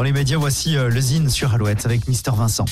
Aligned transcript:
Dans 0.00 0.04
les 0.04 0.12
médias, 0.12 0.38
voici 0.38 0.78
euh, 0.78 0.88
le 0.88 0.98
Zine 0.98 1.28
sur 1.28 1.52
Alouette 1.52 1.84
avec 1.84 2.08
Mister 2.08 2.30
Vincent. 2.34 2.64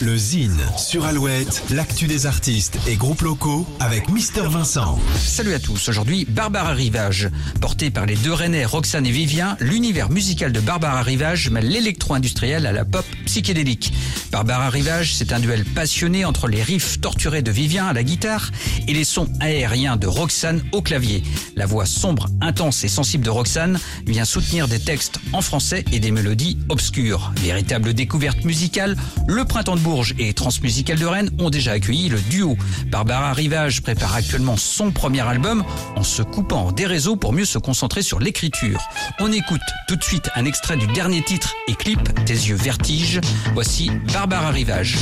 Le 0.00 0.16
Zine 0.16 0.62
sur 0.78 1.04
Alouette, 1.04 1.62
l'actu 1.68 2.06
des 2.06 2.24
artistes 2.24 2.78
et 2.86 2.96
groupes 2.96 3.20
locaux 3.20 3.66
avec 3.80 4.08
Mister 4.08 4.48
Vincent. 4.48 4.98
Salut 5.18 5.52
à 5.52 5.58
tous, 5.58 5.90
aujourd'hui 5.90 6.24
Barbara 6.24 6.72
Rivage. 6.72 7.28
Porté 7.60 7.90
par 7.90 8.06
les 8.06 8.16
deux 8.16 8.32
Rennais 8.32 8.64
Roxane 8.64 9.04
et 9.04 9.10
Vivien, 9.10 9.58
l'univers 9.60 10.08
musical 10.08 10.52
de 10.52 10.60
Barbara 10.60 11.02
Rivage 11.02 11.50
mêle 11.50 11.68
l'électro-industriel 11.68 12.64
à 12.64 12.72
la 12.72 12.86
pop 12.86 13.04
psychédélique. 13.26 13.92
Barbara 14.32 14.70
Rivage, 14.70 15.14
c'est 15.14 15.34
un 15.34 15.40
duel 15.40 15.66
passionné 15.66 16.24
entre 16.24 16.48
les 16.48 16.62
riffs 16.62 16.98
torturés 16.98 17.42
de 17.42 17.50
Vivien 17.50 17.88
à 17.88 17.92
la 17.92 18.02
guitare 18.02 18.50
et 18.88 18.94
les 18.94 19.04
sons 19.04 19.28
aériens 19.40 19.98
de 19.98 20.06
Roxane 20.06 20.62
au 20.72 20.80
clavier. 20.80 21.22
La 21.56 21.66
voix 21.66 21.84
sombre, 21.84 22.26
intense 22.40 22.84
et 22.84 22.88
sensible 22.88 23.22
de 23.22 23.30
Roxane 23.30 23.78
vient 24.06 24.24
soutenir 24.24 24.66
des 24.66 24.80
textes 24.80 25.20
en 25.34 25.42
français 25.42 25.84
et 25.92 26.00
des 26.00 26.10
mélodies 26.10 26.53
obscures. 26.68 27.32
Véritable 27.40 27.94
découverte 27.94 28.44
musicale, 28.44 28.96
le 29.26 29.44
Printemps 29.44 29.76
de 29.76 29.80
Bourges 29.80 30.14
et 30.18 30.32
Transmusical 30.32 30.98
de 30.98 31.06
Rennes 31.06 31.30
ont 31.38 31.50
déjà 31.50 31.72
accueilli 31.72 32.08
le 32.08 32.18
duo. 32.20 32.56
Barbara 32.86 33.32
Rivage 33.32 33.82
prépare 33.82 34.14
actuellement 34.14 34.56
son 34.56 34.90
premier 34.90 35.20
album 35.20 35.64
en 35.96 36.02
se 36.02 36.22
coupant 36.22 36.72
des 36.72 36.86
réseaux 36.86 37.16
pour 37.16 37.32
mieux 37.32 37.44
se 37.44 37.58
concentrer 37.58 38.02
sur 38.02 38.20
l'écriture. 38.20 38.80
On 39.20 39.32
écoute 39.32 39.60
tout 39.88 39.96
de 39.96 40.04
suite 40.04 40.30
un 40.34 40.44
extrait 40.44 40.76
du 40.76 40.86
dernier 40.88 41.22
titre 41.22 41.54
et 41.68 41.74
clip 41.74 42.00
Tes 42.26 42.34
yeux 42.34 42.56
vertige. 42.56 43.20
Voici 43.54 43.90
Barbara 44.12 44.50
Rivage. 44.50 44.96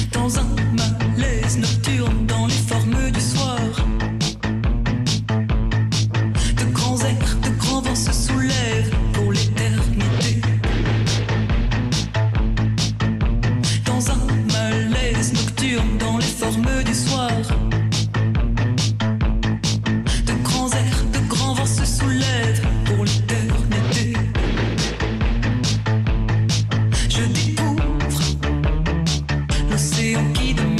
L'océan 29.83 30.33
qui 30.33 30.55
demeure 30.55 30.79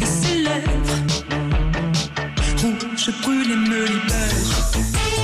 et 0.00 0.06
ses 0.06 0.38
lèvres 0.38 1.02
rouges 2.62 3.10
brûlent 3.22 3.50
et 3.50 3.56
me 3.56 3.84
libèrent. 3.84 5.23